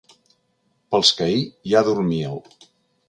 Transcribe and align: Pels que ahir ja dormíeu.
Pels 0.95 1.11
que 1.19 1.27
ahir 1.27 1.43
ja 1.75 1.87
dormíeu. 1.91 2.43